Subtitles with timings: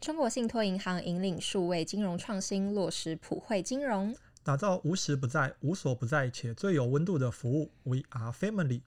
[0.00, 7.70] 中国信托银行引领数位金融创新，落实普惠金融，打造无时不在、无所不在且最有温度的服务。
[7.82, 8.80] We are family。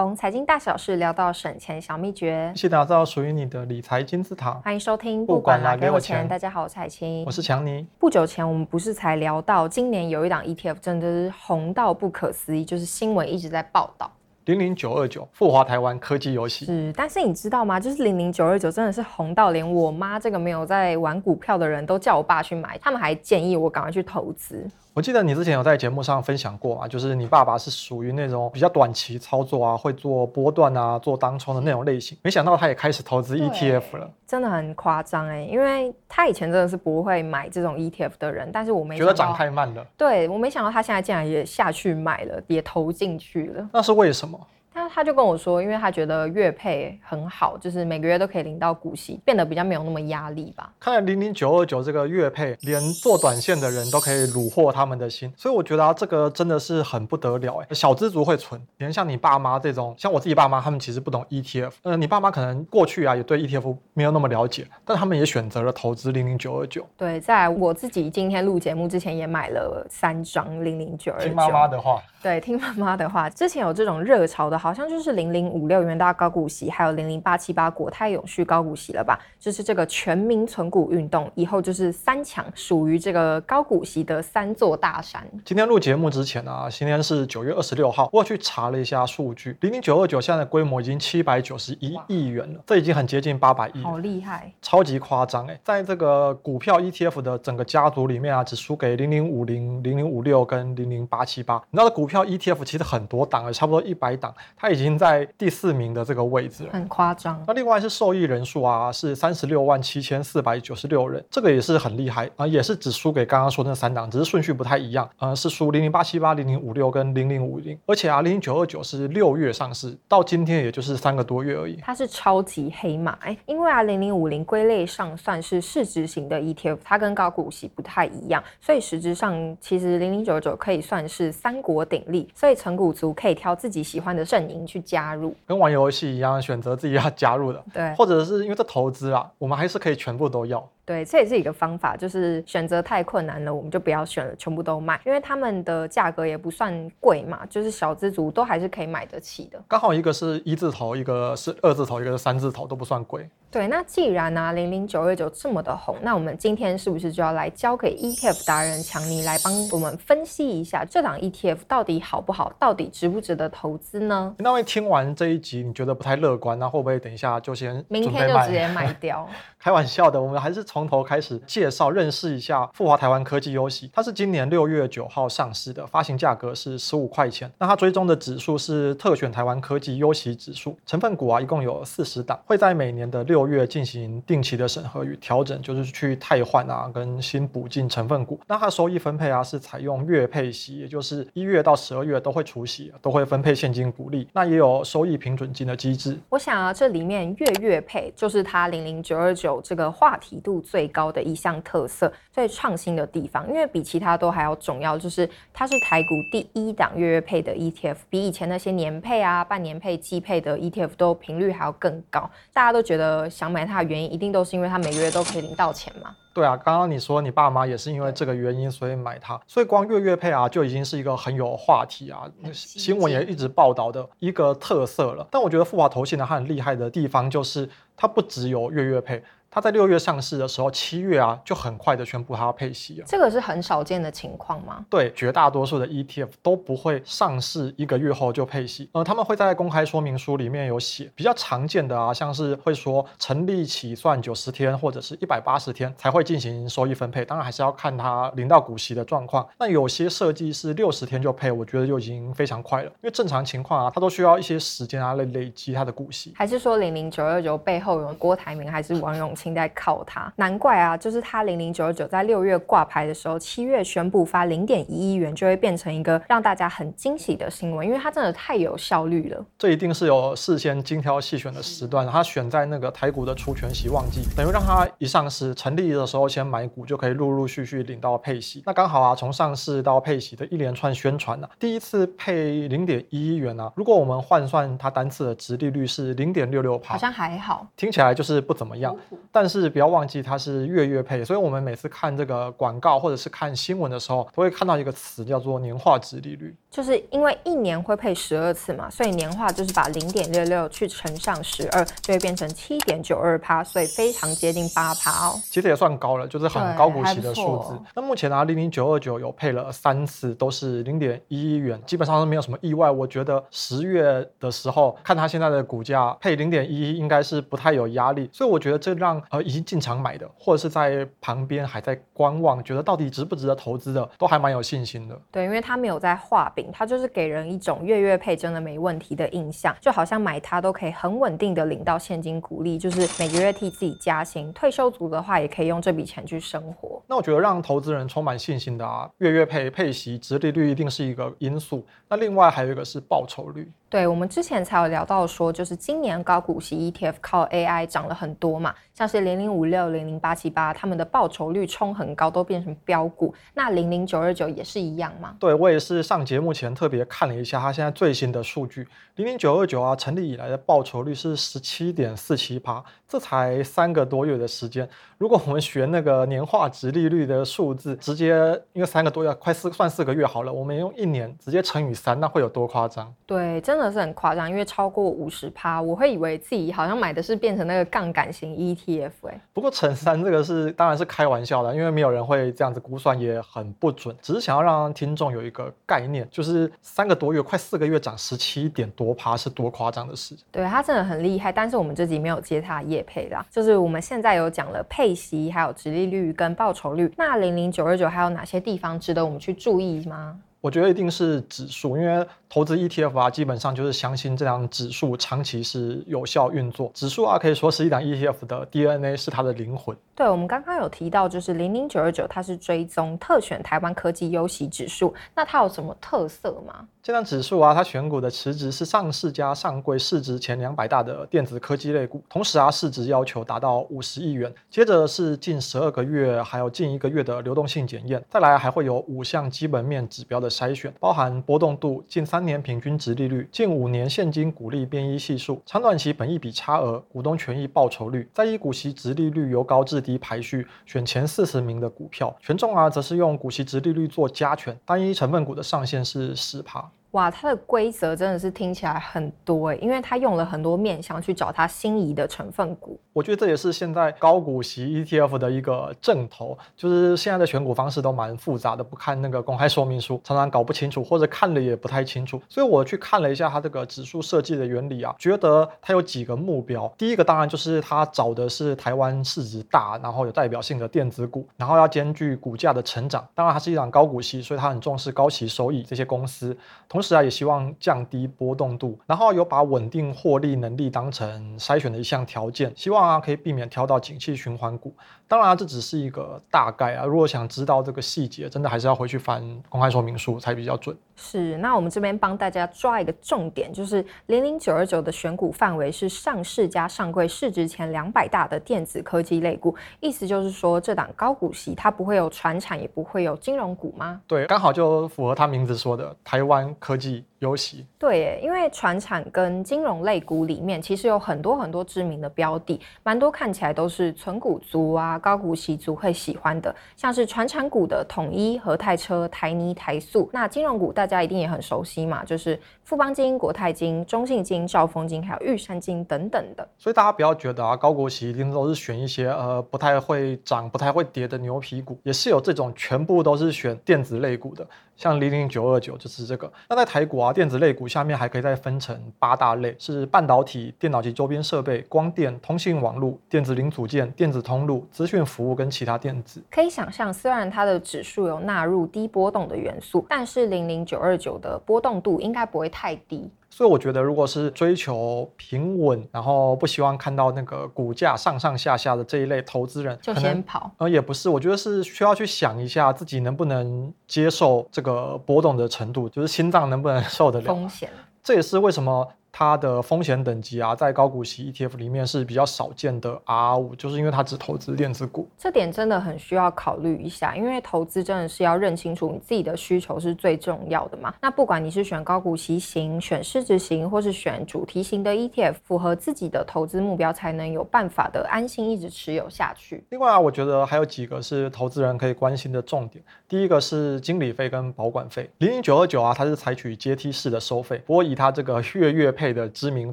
[0.00, 4.52] 从财经大小事聊到省钱小秘诀，一起打造属于你的理财金字塔。
[4.62, 6.28] 欢迎收听，不管啦，给我钱。
[6.28, 7.84] 大家好，我是海晴，我是强尼。
[7.98, 14.08] 不久前我们不是才聊到，今年有一档 ETF 真的是红到不可思议，就是新闻一直在报道。
[14.44, 17.80] 零零九二九富华台湾科技游戏是，但是你知道吗？
[17.80, 24.64] 就是零零九二九真的是红到连我妈这个没有在玩股票的人都叫我爸去买，他们还建议我赶快去投资。
[24.98, 32.18] 我记得你之前有在节目上分享过啊，就是你爸爸是属于那种比较短期操作啊，会做波段啊，做当冲的那种类型。
[32.20, 35.42] 没想到他也开始投资 ETF 了，真的很夸张哎！
[35.42, 39.86] 因为他以前真的是不会买这种 ETF 的人，但是我没觉得涨太慢了。
[39.96, 43.68] 对，我没想到他现在竟然也下去买了，也投进去了。
[43.72, 44.36] 那是为什么？
[44.78, 50.72] 他他就跟我说，因为他觉得月配很好，就是每个月都可以领到股息，变得比较没有那么压力吧。
[50.78, 57.66] 看来零零九二九这个月配，连做短线的人都可以虏获他们的心，所以我觉得啊这个真的是很不得了哎。
[57.74, 61.72] 小资族会存，连像你爸妈这种，像我自己爸妈，他们其实不懂 ETF。
[61.82, 66.86] 呃，你爸妈可能过去啊也对 ETF 没有那么了解，但他们也选择了投资零零九二九。
[66.96, 71.26] 对，在我自己今天录节目之前也买了三张零零九二九。
[71.26, 72.00] 听妈妈的话。
[72.20, 73.30] 对，听妈妈的话。
[73.30, 79.18] 之前有这种热潮的，好像就是零零五六元大高股息，还有零零八七八国泰永续高股息了吧？
[79.38, 85.26] 就是这个全民存股运动，以后就是三强，属于这个高股息的三座大山。
[85.44, 95.58] 今天录节目之前啊，今天是九月二十六号，我去查了一下数据，零零九二九现在的规模已经七百九十一亿元了，这已经很接近八百亿，好厉害，超级夸张哎！
[95.64, 101.62] 在这个股票 ETF 的整个家族里面啊，只输给零零五零、零零五六跟零零八七八。
[101.70, 107.42] 你知道股票 ETF 其实很多档了，差不多一百档，它已经在第四名的这个位置了，很夸张。
[107.46, 121.76] 那另外是受益人数啊，是三十六万七千四百九十六人，这个也是很厉害啊，也是只输给刚刚说那三档，只是顺序不太一样，呃，是输零零八七八、零零五六跟零零五零，而且啊，零零九二九是六月上市，到今天也就是三个多月而已。
[121.82, 132.28] 它是超级黑马哎，因为啊，零零五零归类上算是市值型的 ETF，它跟高股息不太一样，所以实质上其实零零九二九可以算是三国鼎立。
[132.34, 137.62] 所以成股族可以挑自己喜欢的阵营去加入，跟玩游戏一样，选择自己要加入的。
[137.72, 140.68] 对，或者是因为这投资啊，我们还是可以全部都要。
[140.88, 149.62] 对，这也是一个方法，就是选择太困难了，我们就不要选了，全部都卖，因为他们的价格也不算贵嘛，就是小资族都还是可以买得起的。
[149.68, 153.28] 刚好一个是一字头，一个是二字头，一个是三字头，都不算贵。
[153.50, 164.34] 对，那既然呢、啊，零零九二九这么的红，那我们今天是不是就要来交给 ETF 达人强尼来帮我们分析一下这档 ETF 到底好不好，到底值不值得投资呢？
[164.38, 169.26] 那位听完这一集，你觉得不太乐观，那会不会等一下就先明天就直接卖掉？
[169.58, 173.90] 开玩笑的，我们还是从从头开始介绍认识一下富华台湾科技优息。
[173.94, 177.50] 它是今年六月九号上市的，发行价格是十五块钱。
[177.56, 183.38] 那它追踪的指数是特选台湾科技优息指数，成分股啊一共有四十档，会在每年的六。
[183.38, 188.36] 六月进行定期的审核与调整，就是去汰换啊，跟新补进成分股。
[188.48, 194.26] 那它收益分配啊，是采用月配息，也就是一月到十二月都会除息，都会分配现金股利。
[194.32, 196.18] 那也有收益平准金的机制。
[196.28, 212.28] 我想啊，这里面月月配就是它零零九二九这个话题度最高的一项特色，最创新的地方，因为比其他都还要重要，就是它是台股第一档月月配的 ETF，比以前那些年配啊、半年配、季配的 ETF 都频率还要更高。
[212.52, 213.28] 大家都觉得。
[213.38, 216.14] 想买它的原因，一定都是因为它每个月都可以领到钱嘛？
[216.34, 225.26] 对啊，刚刚你说你爸妈也是因为这个原因，所以买它，所以光月月配啊，就已经是一个很有话题啊，新闻也一直报道的一个特色了。
[225.30, 229.22] 但我觉得富华投信呢，它很厉害的地方就是它不只有月月配。
[229.58, 233.04] 它在六月上市的时候，七月啊就很快的宣布它要配息了。
[233.04, 234.84] 这个是很少见的情况吗？
[234.88, 238.88] 对，绝大多数的 ETF 都不会上市一个月后就配息。
[238.92, 249.44] 呃，他们会在公开说明书里面有写，比较常见的啊，像是会说成立起算九十天或者是一百八十天才会进行收益分配，当然还是要看它领到股息的状况。
[249.58, 256.32] 那有些设计是六十天就配，我觉得就已经非常快了，因为正常情况啊，它都需要一些时间啊来累积它的股息。
[256.36, 260.32] 还是说零零九二九背后有郭台铭还是王永情在靠它。
[260.36, 269.44] 难怪啊，就是它零零九二九在六月挂牌的时候，七月宣布发零点一亿元，就会变成一个让大家很惊喜的新闻，因为它真的太有效率了。
[269.58, 278.62] 这一定是有事先精挑细选的时段，它选在那个台股的除权息旺季，等于让它一上市成立的时候先买股，就可以陆陆续续领到配息。
[278.66, 288.96] 那刚好啊，从上市到配息的一连串宣传呢、啊，第一次配零点一亿元啊，如果我们换算它单次的值利率是零点六六趴，好像还好，听起来就是不怎么样。
[289.30, 305.34] 但是不要忘记它是月月配，所以我们每次看这个广告或者是看新闻的时候，都会看到一个词叫做年化值利率，就是因为一年会配十二次嘛，所以年化就是把零点六六去乘上十二，就会变成七点九二趴，所以非常接近八趴哦。
[305.50, 307.78] 其实也算高了，就是很高股息的数字。
[307.94, 312.90] 那目前呢、啊，零零九二九有配了三次，都是零点一一元，基本上是没有什么意外。
[312.90, 325.20] 我觉得十月的时候看它现在的股价配零点一，应该是不太有压力，所以我觉得这让呃已经进场买的，或者是在旁边还在观望，觉得到底值不值得投资的，都还蛮有信心的。
[325.30, 334.52] 对，因为他没有在画饼，他就是给人一种月月配真的没问题的印象，就好像买它都可以很稳定的领到现金股利，就是每个月替自己加薪。
[334.52, 337.02] 退休族的话，也可以用这笔钱去生活。
[337.06, 341.84] 那我觉得让投资人充满信心的啊，月月配配息，殖利率一定是一个因素。
[342.08, 343.70] 那另外还有一个是报酬率。
[343.90, 353.34] 对，我们之前才有聊到说，就是今年高股息 ETF 靠 AI 涨了很多嘛，像是零零五六、零零八七八，他们的报酬率冲很高，都变成标股。
[353.54, 355.34] 那零零九二九也是一样吗？
[355.40, 358.86] 对，我也是上节目前特别看了一下，它现在最新的数据，
[359.16, 364.86] 零零九二九啊，成立以来的报酬率是十七点四七趴，这才三个多月的时间。
[365.18, 368.36] 如果我们学那个年化值利率的数字，直接
[368.72, 373.10] 因为三个多月快四算四个月好了，我们用一年直接乘以三，那会有多夸张？
[373.26, 373.78] 对，真。
[373.78, 379.40] 的是很夸张，因为超过五十趴，我会以为自己好像买的是变成那个杠杆型 ETF 哎、欸。
[379.52, 384.12] 不过乘三这个是当然是开玩笑的，因为没有人会这样子估算，也很不准。
[384.20, 390.34] 只是想要让听众有一个概念，就是三个多月，快四个月涨十七点多趴是多夸张的事。
[390.50, 393.46] 对，它真的很厉害，但是我们这集没有接他业配啦。
[393.48, 397.10] 就是我们现在有讲了配利息，还有殖利率跟报酬率。
[397.16, 400.38] 那零零九二九还有哪些地方值得我们去注意吗？
[400.60, 406.90] 我觉得一定是指数，因为投资 ETF 啊，基本上就是相信这档指数长期是有效运作。
[406.94, 409.96] 指数啊，可以说是一档 ETF 的 DNA，是它的灵魂。
[410.14, 416.88] 对，我们刚刚有提到，就是零零九二九，它是追踪特选台湾科技优息指数，那它有什么特色吗？
[417.02, 424.52] 这档指数啊，它选股的池值是上市加上柜市值前两百大的电子科技类股，同时啊，市值要求达到五十亿元。
[424.68, 440.16] 接着是近十二个月，还有近一个月的流动性检验，再来还会有五项基本面指标的筛选，包含波动度、近三三年平均值利率、近五年现金股利变异系数、长短期本益比差额、股东权益报酬率，再以股息值利率由高至低。
[440.16, 446.88] 排序选前四十名的股票，权重啊，则是用股息值利率做加权，单一成分股的上限是十趴。
[447.12, 453.00] 哇，它的规则真的是听起来很多诶，因为它用了很多面向去找它心仪的成分股。
[453.14, 462.40] 我觉得这也是现在高股息 ETF 的一个正头，就是现在的选股方式都蛮复杂的，不看那个公开说明书，常常搞不清楚，或者看了也不太清楚。
[462.46, 466.92] 所以我去看了一下它这个指数设计的原理啊，觉得它有几个目标。
[466.98, 473.26] 第一个当然就是它找的是台湾市值大，然后有代表性的电子股，然后要兼具股价的成长。
[473.34, 476.56] 当然它是一档高股息，所以它很重视高息收益这些公司。
[477.00, 484.94] 时啊，也希望降低波动度，然后有把稳定获利能力当成筛选的一项条件，希望啊可以避免挑到景气循环股。
[485.26, 490.96] 当然啊，这只是一个大概啊，如果想知道这个细节，真的还是要回去翻公开说明书才比较准。
[491.16, 504.20] 是，那我们这边帮大家抓一个重点，就是零零九二九的选股范围是上市加上柜市值前两百大的电子科技类股，意思就是说这档高股息它不会有传产，也不会有金融股吗？
[504.26, 507.22] 对，刚好就符合他名字说的台湾科技。
[507.40, 520.28] 优息对耶，因为传产跟金融类股里面其实有很多很多知名的标的，蛮多看起来都是存股族啊、高股息族会喜欢的，像是传产股的统一、和泰车、台泥、台塑。
[520.32, 526.68] 那金融股大家一定也很熟悉嘛，就是富邦金、国泰金、中信金、兆丰金，还有玉山金等等的。
[526.76, 534.66] 所以大家不要觉得啊，高股息一定都是选一些呃不太会涨、不太会跌的牛皮股，也是有这种全部都是选电子类股的。
[534.96, 536.52] 像零零九二九就是这个。
[536.68, 546.42] 那在台股啊，电子类股下面还可以再分成八大类，是半导体、电脑及周边设备、光电、通信网络、电子零组件、电子通路、资讯服务跟其他电子。
[546.50, 553.30] 可以想象，虽然它的指数有纳入低波动的元素，但是零零九二九的波动度应该不会太低。
[553.58, 560.70] 所以我觉得，如果是追求平稳，然后不希望看到那个股价上上下下的这一类投资人，就先跑。
[560.78, 567.90] 呃，也不是，我觉得是需要去想一下自己能不能接受这个波动的程度，就是心脏能不能受得了风险。
[568.22, 569.08] 这也是为什么。
[569.30, 575.28] 它的风险等级啊，在高股息 ETF 里面是比较少见的 RR5，就是因为它只投资电子股。
[575.36, 581.14] 这点真的很需要考虑一下，因为投资真的是要认清楚你自己的需求是最重要的嘛。
[581.20, 589.84] 那不管你是选高股息型、选市值型，或是选主题型的 ETF，符合自己的投资目标，才能有办法的安心一直持有下去。
[589.90, 593.04] 另外啊，我觉得还有几个是投资人可以关心的重点。
[593.28, 599.92] 第一个是经理费跟保管费，零零九二九啊，它是采取阶梯式的收费，不过以它这个月月配的知名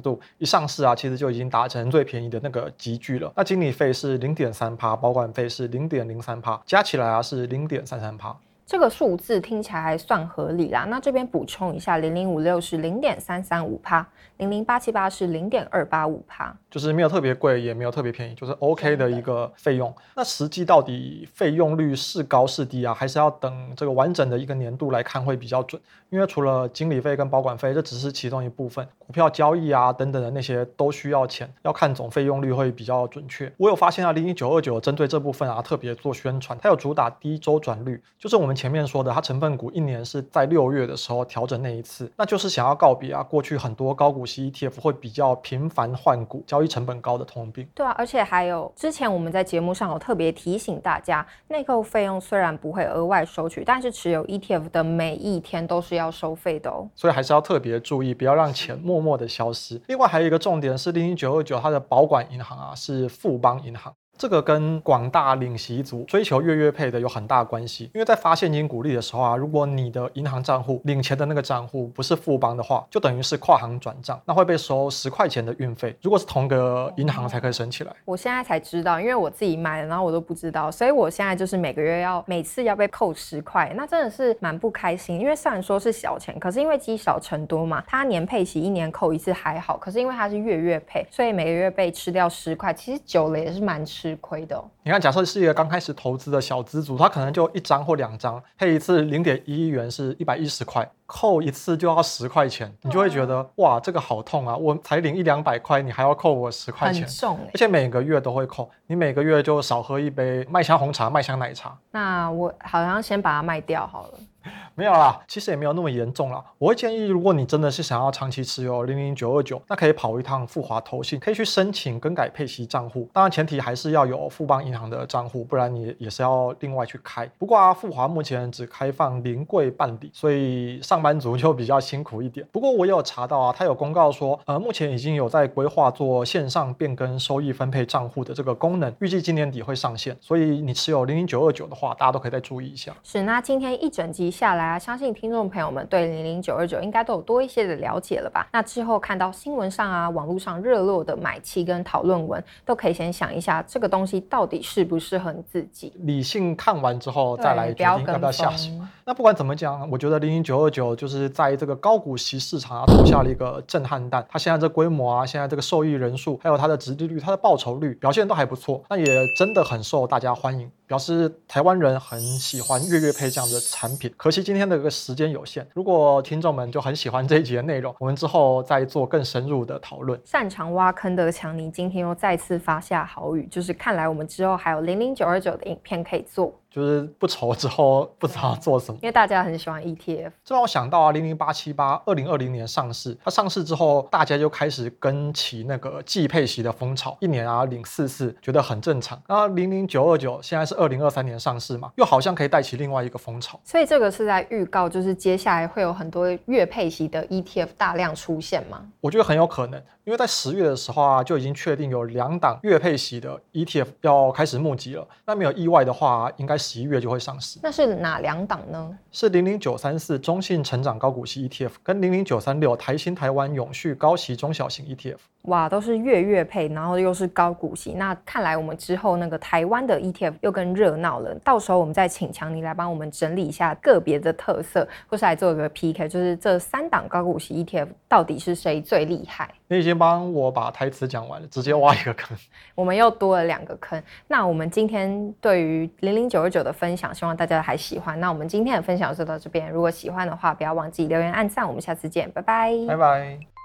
[0.00, 3.32] 度，一上市啊，其实就已经达成最便宜的那个集聚了。
[3.34, 8.34] 那经理费是零点三趴，保管费是零点零三趴，加起来啊是零点三三趴。
[8.64, 10.84] 这个数字听起来还算合理啦。
[10.88, 14.06] 那这边补充一下，零零五六是零点三三五趴，
[14.38, 19.94] 零零八七八是零点二八五帕，就是没有特别贵，也没有特别便宜，就是 OK 的一个费用。
[20.16, 22.92] 那实际到底费用率是高是低啊？
[22.92, 25.80] 还是要等这个完整的一个年度来看会比较准。
[26.08, 33.50] 因为除了经理费跟保管费，这只是其中一部分，股票交易啊等等的那些都需要钱，要看总费用率会比较准确。
[33.56, 38.56] 我有发现啊，零零九二九针对这部分啊特别做宣传，它有主打低周转率，就是我们。
[38.56, 47.66] 前面说的，它成分股一年是在六月的时候调整那一次，那就是想要告别啊过去很多高股息 ETF 会比较频繁换股、交易成本高的通病。
[47.74, 56.88] 对啊，而且还有之前我们在节目上有特别提醒大家，内购费用虽然不会额外收取，但是持有 ETF 的每一天都是要收费的哦。
[56.94, 59.80] 所以还是要特别注意，不要让钱默默的消失。
[59.86, 63.94] 另外还有一个重点是，零零九二九它的保管银行啊是富邦银行。
[64.18, 75.94] 这个跟广大领息族追求月月配的有很大关系，因为在发现金股利的时候啊，如果你的银行账户领钱的那个账户不是富邦的话，就等于是跨行转账，那会被收十块钱的运费。
[76.02, 77.92] 如果是同个银行才可以省起来。
[78.06, 85.20] 我现在才知道，因为我自己买了，然后我都不知道，所以我现在就是每个月要每次要被扣十块，那真的是蛮不开心。
[85.20, 94.05] 因为虽然说是小钱，可是因为积少成多嘛，它年配息一年扣一次还好，可是因为它是月月配，所以每个月被吃掉十块，其实久了也是蛮吃。
[94.10, 94.62] 吃亏的。
[94.84, 104.56] 你看，假设是一个刚开始投资的小资族，他可能就一张或两张，配一次零点一亿元是一百一十块，扣一次就要十块钱，你就会觉得哇，这个好痛啊！
[104.56, 111.76] 我才领一两百块，你还要扣我十块钱，很重，而且每个月都会扣，你每个月就少喝一杯麦香红茶、麦香奶茶。
[111.90, 114.18] 那我好像先把它卖掉好了。
[114.76, 116.44] 没有啦，其实也没有那么严重啦。
[116.58, 123.10] 我会建议，如果你真的是想要长期持有零零九二九，那可以跑一趟富华投信，可以去申请更改配息账户。
[123.12, 127.26] 当然，前提还是要有富邦银行的账户，不然你也是要另外去开。
[127.38, 132.46] 不过啊，富华目前只开放临柜办理，所以上班族就比较辛苦一点。
[132.52, 140.16] 不过我也有查到啊，他有公告说，呃，目前已经有在规划做线上变更收益分配账户的这个功能，预计今年底会上线。
[140.20, 142.92] 所以你持有零零九二九的话，大家都可以再注意一下。
[143.02, 144.78] 是，那今天一整集下来啊。
[144.78, 148.46] 相信听众朋友们对零零九二九应该都有多一些的了解了吧？
[148.52, 155.92] 那之后看到新闻上啊，网络上热络的买气跟讨论文，都可以先想一下这个东西到底适不适合你自己。
[156.00, 158.70] 理性看完之后再来决定要不要下手。
[159.04, 164.24] 那不管怎么讲，我觉得零零九二九就是在这个高股息市场啊投下了一个震撼弹。
[164.28, 170.70] 它现在这规模啊，现在这个受益人数，还有它的殖利率、它的报酬率表现都还不错，那也真的很受大家欢迎。
[170.86, 175.66] 表示台湾人很喜欢月月配这样的产品，可惜今天的一个时间有限。
[175.74, 180.20] 如果听众们就很喜欢这一集的内容，我们之后再做更深入的讨论。
[180.24, 186.54] 擅长挖坑的强尼今天又再次发下好语，就是看来我们之后还有零零九二九的影片可以做。
[186.70, 190.30] 就是不愁之后不知道做什么，因为大家很喜欢 ETF。
[190.44, 199.20] 这让我想到啊，零零八七八二零二零年上市，它上市之后，大家就开始跟起那个季配息的风潮，一年啊领四次，觉得很正常。
[199.26, 203.58] 然后零零九二九现在是二零二三年上市嘛，又好像可以带起另外一个风潮。
[203.64, 208.82] 所以这个是在预告，就是接下来会有很多月配息的 ETF 大量出现吗？
[209.00, 209.82] 我觉得很有可能。
[210.04, 215.04] 因为在十月的时候啊，就已经确定有两档月配息的 ETF 要开始募集了。
[215.24, 217.60] 那没有意外的话，应该十一月就会上市。
[217.62, 218.98] 那是哪两档呢？
[219.12, 225.16] 是零零九三四中信成长高股息 ETF 跟零零九三六台新台湾永续高息中小型 ETF。
[225.42, 227.92] 哇，都是月月配，然后又是高股息。
[227.92, 231.32] 那看来我们之后那个台湾的 ETF 又更热闹了。
[231.44, 239.48] 到时候我们再请强尼来帮我们整理一下个别的特色，或是来做一个 PK，就是这三档高股息 ETF 到底是谁最厉害？
[239.68, 242.36] 你已经帮我把台词讲完了，直接挖一个坑。
[242.74, 244.00] 我们又多了两个坑。
[244.28, 248.18] 那我们今天对于零零九二九的分享，希望大家还喜欢。
[248.20, 251.66] 那我们今天的分享就到这边，如果喜欢的话，不要忘记留言、按赞。
[251.66, 253.55] 我们下次见，拜拜，拜拜。